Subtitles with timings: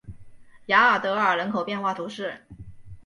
[0.65, 2.41] 雅尔德尔人口变化图示